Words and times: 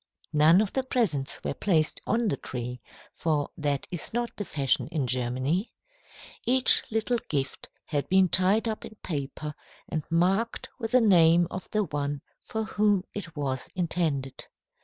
None 0.33 0.61
of 0.61 0.73
the 0.73 0.81
presents 0.81 1.39
were 1.43 1.53
placed 1.53 2.01
on 2.07 2.27
the 2.27 2.37
tree, 2.37 2.81
for 3.13 3.51
that 3.55 3.85
is 3.91 4.11
not 4.13 4.35
the 4.35 4.43
fashion 4.45 4.87
in 4.87 5.05
Germany. 5.05 5.69
Each 6.43 6.83
little 6.89 7.19
gift 7.29 7.69
had 7.85 8.09
been 8.09 8.27
tied 8.27 8.67
up 8.67 8.83
in 8.83 8.95
paper 9.03 9.53
and 9.87 10.01
marked 10.09 10.69
with 10.79 10.93
the 10.93 11.01
name 11.01 11.47
of 11.51 11.69
the 11.69 11.83
one 11.83 12.23
for 12.41 12.63
whom 12.63 13.03
it 13.13 13.35
was 13.35 13.69
intended. 13.75 14.47